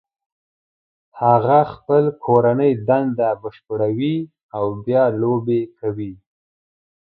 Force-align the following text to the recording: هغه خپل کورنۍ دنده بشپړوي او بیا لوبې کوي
هغه 1.21 1.59
خپل 1.73 2.03
کورنۍ 2.25 2.71
دنده 2.87 3.29
بشپړوي 3.41 4.17
او 4.57 4.65
بیا 4.85 5.03
لوبې 5.21 5.61
کوي 5.79 6.13